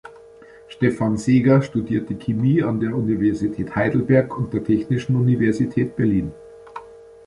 Stefan 0.67 1.15
Seeger 1.17 1.61
studierte 1.61 2.15
Chemie 2.15 2.63
an 2.63 2.79
der 2.79 2.95
Universität 2.95 3.75
Heidelberg 3.75 4.35
und 4.35 4.51
der 4.51 4.63
Technischen 4.63 5.15
Universität 5.15 5.95
Berlin. 5.95 6.31